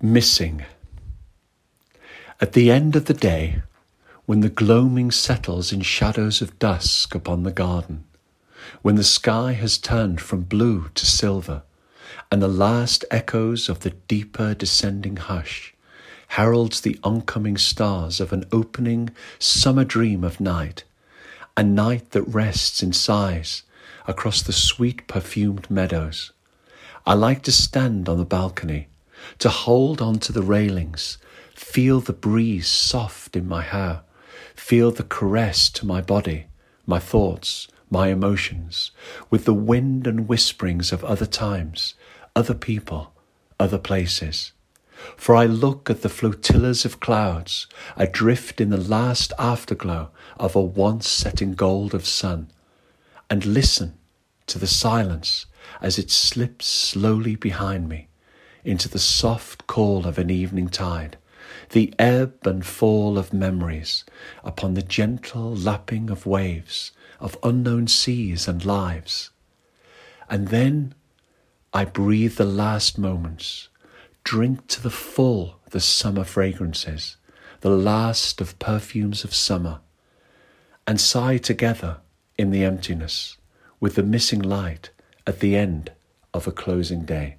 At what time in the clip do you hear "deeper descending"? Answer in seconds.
13.90-15.16